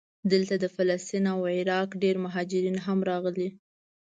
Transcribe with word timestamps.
دلته 0.31 0.53
د 0.59 0.65
فلسطین 0.75 1.25
او 1.33 1.39
عراق 1.55 1.89
ډېر 2.03 2.15
مهاجرین 2.25 2.77
هم 2.85 2.99
راغلي. 3.09 3.49